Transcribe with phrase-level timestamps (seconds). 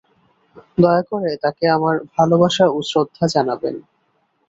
[0.77, 3.75] দয়া করে তাঁকে আমার ভালবাসা ও শ্রদ্ধা জানাবেন।